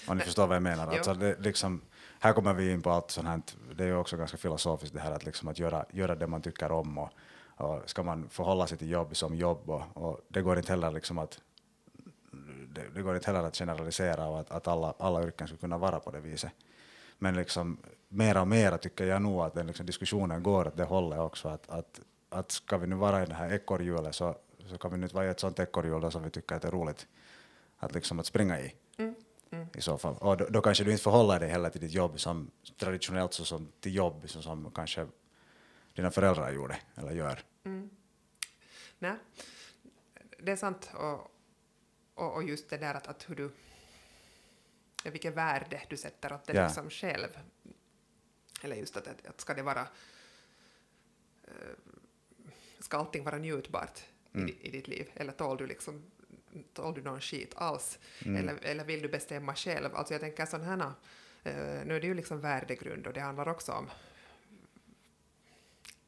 [0.07, 0.87] Om ni förstår vad jag menar.
[0.87, 1.81] Alltså det, liksom,
[2.20, 3.42] här kommer vi in på allt sånt här,
[3.75, 6.42] det är ju också ganska filosofiskt det här att, liksom, att göra, göra det man
[6.42, 7.11] tycker om och,
[7.57, 10.90] och ska man förhålla sig till jobb som jobb och, och det går inte heller
[10.90, 11.40] liksom att
[12.75, 15.79] det, det går inte heller att generalisera och att, att alla, alla yrken skulle kunna
[15.79, 16.53] vara på det viset.
[17.18, 20.85] Men liksom, mera och mera tycker jag nog att den liksom, diskussionen går åt det
[20.85, 21.49] hållet också.
[21.49, 24.97] Att, att, att ska vi nu vara i det här ekorrhjulet så, så kan vi
[24.97, 27.07] nu vara i ett sånt ekorrhjul som vi tycker att det är roligt
[27.79, 29.14] att, liksom, att springa i Mm.
[29.51, 29.69] Mm.
[29.75, 30.16] i så fall.
[30.19, 33.45] Och då, då kanske du inte förhåller dig heller till ditt jobb som traditionellt så
[33.45, 35.07] som till jobb så som kanske
[35.95, 37.43] dina föräldrar gjorde eller gör.
[37.64, 37.90] Mm.
[38.99, 39.14] Nej,
[40.38, 40.90] det är sant.
[40.95, 41.31] Och,
[42.14, 43.51] och, och just det där att, att hur du...
[45.05, 46.64] Vilket värde du sätter åt det Ja.
[46.64, 47.38] liksom själv.
[48.62, 49.87] Eller just att, att, att ska det vara...
[52.90, 54.03] ska allting vara njutbart
[54.35, 54.48] Mm.
[54.48, 55.11] i, i ditt liv?
[55.14, 56.03] Eller tål du liksom
[56.72, 57.98] tål du någon skit alls?
[58.24, 58.37] Mm.
[58.37, 59.94] Eller, eller vill du bestämma själv?
[59.96, 60.81] Alltså jag tänker sån här...
[61.42, 63.90] eh, nu är det ju liksom värdegrund och det handlar också om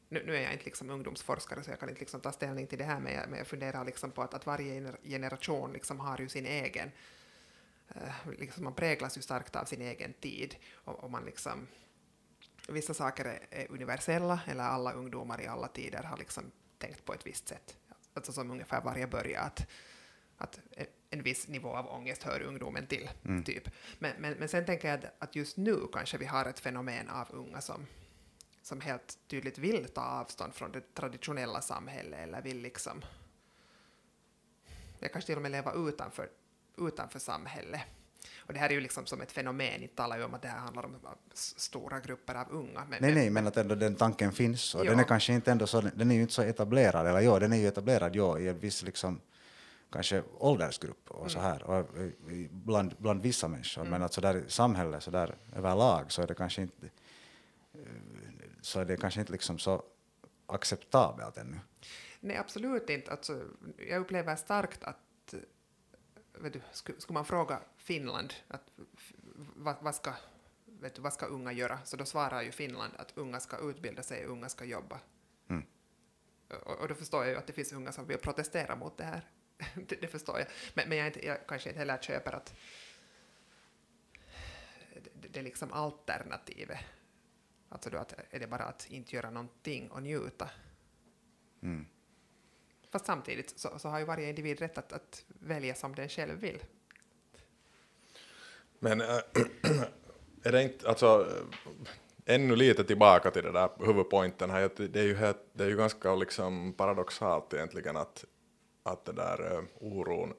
[0.09, 2.77] nu, nu är jag inte liksom ungdomsforskare så jag kan inte liksom ta ställning till
[2.77, 5.99] det här men jag, men jag funderar liksom på att, att varje gener- generation liksom
[5.99, 6.91] har ju sin egen,
[7.95, 11.67] eh, liksom man präglas ju starkt av sin egen tid och, och man liksom,
[12.69, 16.51] vissa saker är, är universella eller alla ungdomar i alla tider har liksom
[16.83, 17.77] tänkt på ett visst sätt.
[18.13, 19.67] Alltså som ungefär varje börja att,
[20.37, 23.09] att en- en viss nivå av ångest hör ungdomen till.
[23.25, 23.43] Mm.
[23.43, 23.69] Typ.
[23.99, 27.09] Men, men, men sen tänker jag att- att just nu kanske vi har ett fenomen
[27.09, 27.85] av unga som
[28.61, 33.01] som helt tydligt vill ta avstånd från det traditionella samhället eller vill liksom
[34.99, 36.29] jag kanske till och med leva utanför,
[36.77, 37.81] utanför samhället.
[38.37, 40.47] Och det här är ju liksom som ett fenomen, inte talar ju om att det
[40.47, 40.95] här handlar om
[41.33, 42.85] stora grupper av unga.
[42.89, 44.89] Men, Nej, nej, men att ändå den tanken finns och Ja.
[44.89, 47.53] den är kanske inte ändå så, den är ju inte så etablerad, eller ja, den
[47.53, 49.21] är ju etablerad ja, i en viss liksom
[49.91, 51.89] kanske åldersgrupp och så här, och
[52.51, 56.27] bland, bland vissa människor, men att så där i samhället så där överlag så är
[56.27, 56.85] det kanske inte
[57.73, 57.79] eh,
[58.61, 59.83] så är det kanske inte liksom så
[60.45, 61.59] acceptabelt ännu.
[62.19, 63.11] Nej, absolut inte.
[63.11, 63.41] Alltså,
[63.89, 65.33] jag upplever starkt att,
[66.43, 68.71] vet du, skulle, man fråga Finland att
[69.55, 70.13] vad, vad, ska,
[70.65, 74.03] vet du, vad ska unga göra, så då svarar ju Finland att unga ska utbilda
[74.03, 74.99] sig, unga ska jobba.
[75.47, 75.63] Mm.
[76.49, 79.03] Och, och då förstår jag ju att det finns unga som vill protestera mot det
[79.03, 79.21] här.
[79.87, 80.47] det, det förstår jag.
[80.73, 82.55] Men, men jag, inte, jag kanske inte heller köper att
[85.13, 86.79] det, det är liksom alternativet.
[87.69, 90.49] Alltså då att är det bara att inte göra någonting och njuta.
[91.61, 91.85] Mm.
[92.93, 96.39] Fast samtidigt så, så har ju varje individ rätt att, att välja som den själv
[96.39, 96.63] vill.
[98.79, 99.07] Men äh,
[100.43, 101.27] är det inte, alltså,
[102.25, 105.69] äh, ännu lite tillbaka till det där huvudpointen här, det är ju, helt, det är
[105.69, 108.25] ju ganska liksom paradoxalt egentligen att,
[108.83, 110.33] att det där äh, oron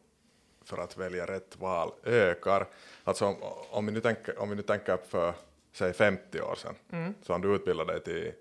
[0.64, 2.69] för att välja rätt val ökar.
[3.05, 3.37] Alltså om,
[3.71, 5.35] om, vi, nu tänker, om vi nu tänker för,
[5.73, 8.33] säg 50 år sedan, så om du utbildade dig till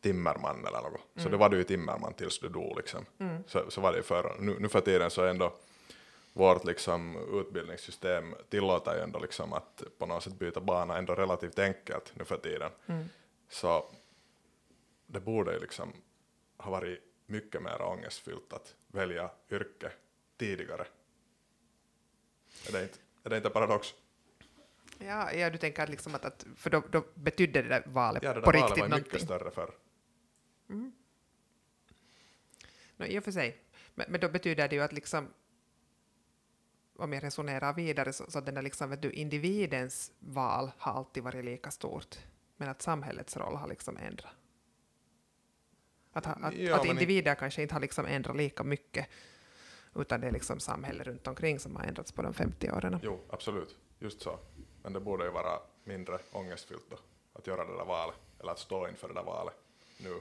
[0.00, 3.06] timmerman eller något, så då var du ju timmerman tills du dog liksom.
[3.46, 4.36] Så, så var det ju förr.
[4.38, 5.52] Nu, nu för tiden så är ändå
[6.32, 11.58] vårt liksom utbildningssystem tillåter ju ändå liksom att på något sätt byta bana ändå relativt
[11.58, 12.70] enkelt nu för tiden.
[13.48, 13.84] Så
[15.06, 15.92] det borde ju liksom
[16.56, 19.92] ha varit mycket mer ångestfyllt att välja yrke
[20.36, 20.86] tidigare.
[22.68, 23.94] Är det inte, är det inte paradox?
[24.98, 28.22] Ja, ja du tänker att liksom att, att för då, då betydde det där valet
[28.22, 29.26] Ja, det på där valet riktigt var ju mycket någonting.
[29.26, 29.70] större förr.
[32.96, 33.56] No, I och för sig.
[33.94, 35.28] Men, men då betyder det ju att liksom
[36.96, 41.22] om jag resonerar vidare så, så den där liksom, vet du, individens val har alltid
[41.22, 42.18] varit lika stort,
[42.56, 44.32] men att samhällets roll har liksom ändrat.
[46.12, 49.06] Att, att, Ja, att men i- individer kanske inte har liksom ändrat lika mycket,
[49.94, 52.98] utan det är liksom samhället runt omkring som har ändrats på de 50 åren.
[53.02, 53.76] Jo, absolut.
[53.98, 54.38] Just så.
[54.82, 56.96] Men det borde ju vara mindre ångestfyllt då,
[57.32, 59.54] att göra det där valet, eller att stå inför det där valet
[59.98, 60.20] nu.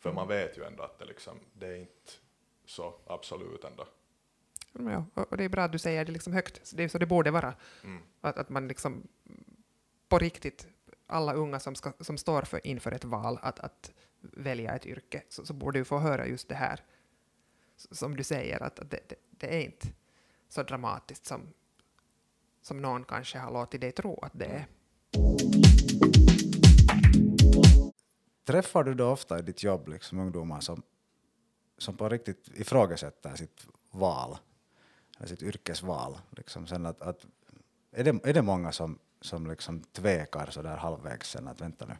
[0.00, 2.10] För man vet ju ändå att det, liksom, det är inte
[2.64, 3.86] så absolut ändå.
[4.72, 6.72] Ja, och det är bra att du säger det liksom högt.
[6.76, 7.54] Det är så det borde vara.
[7.84, 8.02] Mm.
[8.20, 9.08] Att, att man liksom
[10.08, 10.68] på riktigt,
[11.06, 15.22] alla unga som, ska, som står för, inför ett val att, att välja ett yrke,
[15.28, 16.80] så, så borde du få höra just det här.
[17.76, 19.88] Som du säger, att, att det, det, det är inte
[20.48, 21.52] så dramatiskt som,
[22.62, 24.66] som någon kanske har låtit dig tro att det är.
[28.44, 30.82] Träffar du då ofta i ditt jobb liksom ungdomar som,
[31.78, 34.38] som på riktigt ifrågasätter sitt val,
[35.18, 36.18] eller sitt yrkesval?
[36.30, 37.26] Liksom sen att, att,
[37.92, 41.86] är, det, är det många som, som liksom tvekar så där halvvägs sen att vänta
[41.86, 41.96] nu?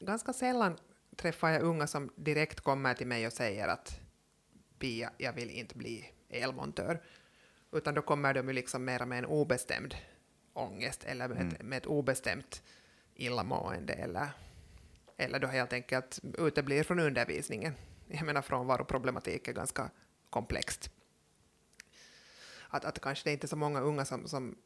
[0.00, 0.76] Ganska sällan
[1.16, 4.00] träffar jag unga som direkt kommer till mig och säger att
[4.78, 7.02] Pia, jag vill inte bli elmontör.
[7.72, 9.94] Utan då kommer de ju liksom mera med en obestämd
[10.52, 12.62] ångest eller med, ett, med ett obestämt
[13.16, 14.28] illamående eller,
[15.16, 17.74] eller då helt enkelt uteblir från undervisningen.
[18.08, 19.90] Jag menar frånvaroproblematik är ganska
[20.30, 20.90] komplext.
[22.68, 24.58] Att, att kanske det är inte så många unga som, som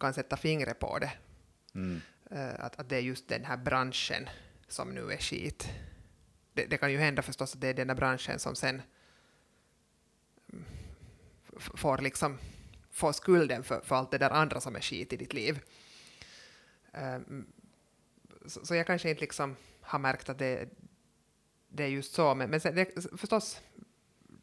[0.00, 1.12] kan sätta fingret på det.
[2.30, 4.28] Eh, att, att det är just den här branschen
[4.68, 5.70] som nu är skit.
[6.52, 8.82] Det, det kan ju hända förstås att det är den här branschen som sen
[10.52, 10.64] mm,
[11.56, 12.38] får liksom
[12.90, 15.60] få skulden för, för allt det där andra som är skit i ditt liv.
[16.92, 17.52] Ehm,
[18.46, 20.68] så, så jag kanske inte liksom har märkt att det,
[21.68, 23.60] det är just så, men, men sen, det, förstås,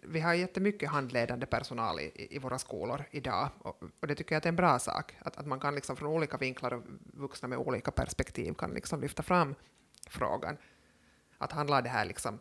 [0.02, 4.46] vi har jättemycket handledande personal i, i våra skolor idag och, och det tycker jag
[4.46, 6.84] är en bra sak, att, att man kan liksom från olika vinklar och
[7.14, 9.56] vuxna med olika perspektiv kan liksom lyfta fram
[10.10, 10.58] frågan.
[11.38, 12.40] Att handlar det här liksom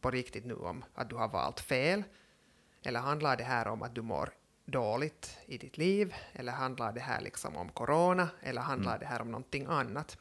[0.00, 2.04] på riktigt nu om att du har valt fel?
[2.82, 4.30] Eller handlar det här om att du mår
[4.64, 6.14] dåligt i ditt liv?
[6.32, 8.28] Eller handlar det här liksom om corona?
[8.40, 10.18] Eller handlar det här om någonting annat?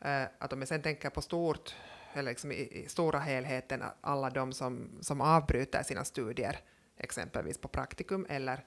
[0.00, 1.74] Eh, att om jag sen tänker på stort,
[2.12, 6.60] eller liksom i, i stora helheten, alla de som, som avbryter sina studier,
[6.96, 8.64] exempelvis på praktikum eller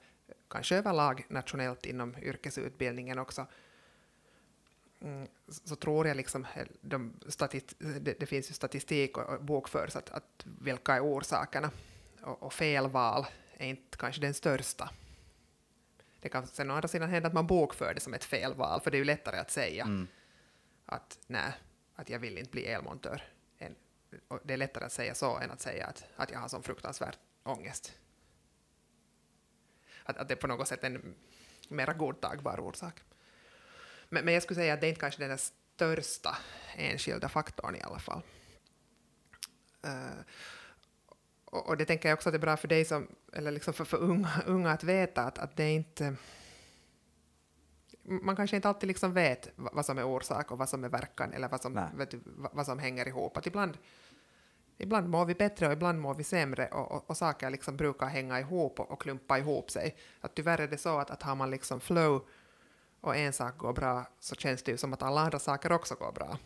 [0.48, 3.46] kanske överlag nationellt inom yrkesutbildningen också,
[5.00, 7.12] mm, så tror jag liksom, eh, de
[8.00, 11.70] det, det finns ju statistik och, och bokförs att, att vilka är orsakerna.
[12.22, 14.90] Och, och felval är inte kanske den största.
[16.20, 18.90] Det kan sen å andra sidan hända att man bokför det som ett felval, för
[18.90, 20.08] det är ju lättare att säga mm
[20.92, 21.52] att nej,
[21.94, 23.22] att jag vill inte bli elmontör.
[23.58, 23.74] Än,
[24.28, 26.62] och det är lättare att säga så än att säga att, att jag har sån
[26.62, 27.92] fruktansvärd ångest.
[30.04, 31.14] Att, att det är på något sätt en
[31.68, 33.00] mera godtagbar orsak.
[34.08, 36.36] Men, men jag skulle säga att det är inte kanske den största
[36.76, 38.22] enskilda faktorn i alla fall.
[39.86, 40.20] Uh,
[41.44, 43.74] och, och det tänker jag också att det är bra för dig som, eller liksom
[43.74, 46.16] för, för unga, unga att veta att, att det är inte
[48.22, 51.32] man kanske inte alltid liksom vet vad som är orsak och vad som är verkan
[51.32, 52.20] eller vad som, du,
[52.52, 53.36] vad som hänger ihop.
[53.36, 53.78] Att ibland,
[54.78, 58.06] ibland mår vi bättre och ibland mår vi sämre och, och, och saker liksom brukar
[58.06, 59.96] hänga ihop och, och, klumpa ihop sig.
[60.20, 62.26] Att tyvärr är det så att, att har man liksom flow
[63.00, 65.94] och en sak går bra så känns det ju som att alla andra saker också
[65.94, 66.38] går bra.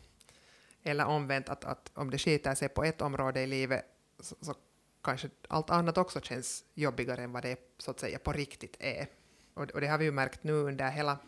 [0.82, 3.84] Eller omvänt, att, att om det skiter sig på ett område i livet
[4.20, 4.54] så, så
[5.02, 9.06] kanske allt annat också känns jobbigare än vad det så att säga på riktigt är.
[9.54, 11.18] Och, och det har vi ju märkt nu under hela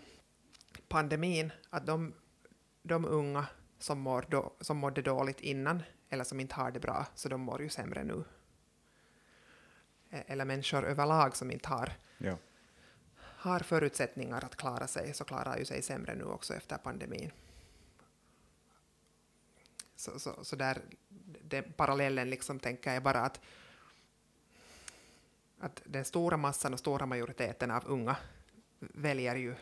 [0.88, 2.14] pandemin, att de,
[2.83, 3.46] de unga
[3.79, 7.40] som, mår då, som mådde dåligt innan, eller som inte har det bra, så de
[7.40, 8.24] mår ju sämre nu.
[10.11, 12.38] E-, eller människor överlag som inte har, ja.
[13.20, 17.31] har förutsättningar att klara sig, så klarar ju sig sämre nu också efter pandemin.
[19.96, 20.81] Så, så, så där,
[21.42, 23.40] den parallellen liksom tänker jag bara att,
[25.59, 28.16] att den stora massan och stora majoriteten av unga
[28.79, 29.55] väljer ju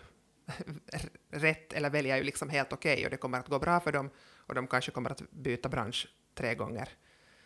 [1.31, 3.93] rätt eller väljer ju liksom helt okej okay, och det kommer att gå bra för
[3.93, 6.89] dem och de kanske kommer att byta bransch tre gånger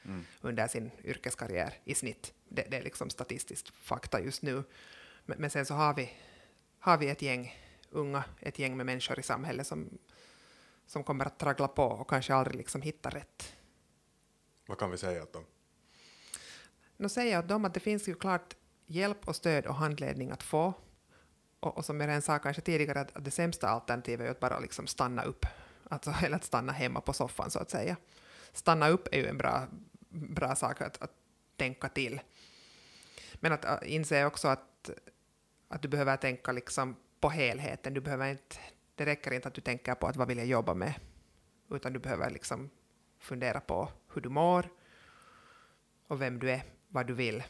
[0.05, 0.25] mm.
[0.41, 2.35] under sin yrkeskarriär i snitt.
[2.49, 4.65] Det, det, är liksom statistiskt fakta just nu.
[5.25, 6.11] Men, men, sen så har vi,
[6.79, 7.57] har vi ett gäng
[7.91, 9.99] unga, ett gäng med människor i samhället som,
[10.87, 13.57] som kommer att traggla på och kanske aldrig liksom hitta rätt.
[14.67, 15.45] Vad kan vi säga åt dem?
[16.97, 20.31] Nu säger jag åt dem att det finns ju klart hjälp och stöd och handledning
[20.31, 20.75] att få
[21.61, 24.41] och, och som jag redan sa kanske tidigare, att, att det sämsta alternativet är att
[24.41, 25.47] bara liksom stanna upp,
[25.89, 27.97] alltså, eller att stanna hemma på soffan så att säga.
[28.53, 29.67] Stanna upp är ju en bra,
[30.11, 31.13] bra sak att, att
[31.57, 32.21] tänka till.
[33.35, 34.91] Men att, att inse också att,
[35.69, 37.95] att du behöver tänka liksom på helheten.
[37.95, 38.57] Du behöver inte,
[38.95, 40.95] det räcker inte att du tänker på att vad vill jag jobba med,
[41.71, 42.71] utan du behöver liksom
[43.19, 44.69] fundera på hur du mår
[46.07, 47.43] och vem du är, vad du vill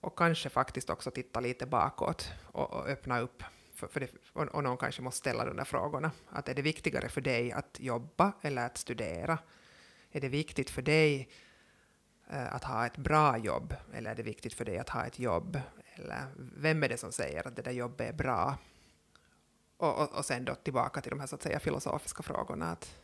[0.00, 3.42] och kanske faktiskt också titta lite bakåt och, och öppna upp.
[3.74, 6.10] För, för det, och, och någon kanske måste ställa de där frågorna.
[6.28, 9.38] Att är det viktigare för dig att jobba eller att studera?
[10.12, 11.28] Är det viktigt för dig
[12.30, 15.18] eh, att ha ett bra jobb eller är det viktigt för dig att ha ett
[15.18, 15.60] jobb?
[15.94, 18.58] Eller vem är det som säger att det där jobbet är bra?
[19.76, 22.66] Och, och, och sen då tillbaka till de här så att säga filosofiska frågorna.
[22.66, 22.98] Att,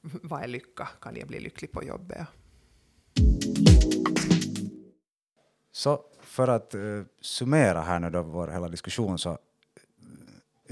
[0.00, 0.88] vad är lycka?
[1.00, 2.26] Kan jag bli lycklig på jobbet?
[5.78, 9.38] Så för att uh, summera här nu då vår hela diskussion så eh,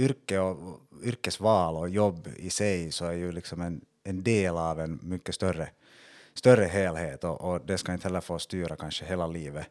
[0.04, 4.80] yrke och yrkesval och jobb i sig så är ju liksom en, en del av
[4.80, 5.68] en mycket större,
[6.34, 9.66] större helhet och, och det ska inte heller få styra kanske hela livet.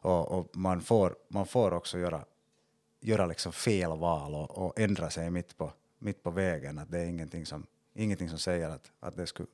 [0.00, 2.24] Och, och, man, får, man får också göra,
[3.00, 6.78] göra liksom fel val och, och ändra sig mitt på, mitt på vägen.
[6.78, 9.48] Att det är ingenting som, ingenting som säger att, att, det skulle,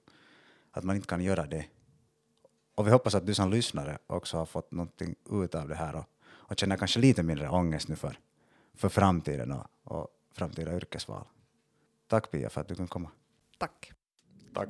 [0.71, 1.65] att man inte kan göra det.
[2.77, 5.97] Och vi hoppas att du som lyssnare också har fått någonting ut av det här
[5.97, 8.19] och, och känner kanske lite mindre ångest nu för,
[8.75, 11.25] för framtiden och, och framtida yrkesval.
[12.09, 13.11] Tack Pia för att du kunde komma.
[13.59, 13.93] Tack.
[14.55, 14.69] Tack.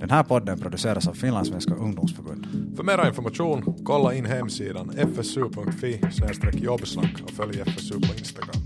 [0.00, 2.46] Den här podden produceras av Finlandssvenska ungdomsförbund.
[2.76, 6.00] För mer information, kolla in hemsidan fsu.fi
[6.52, 8.62] jobbsnack och följ FSU på Instagram.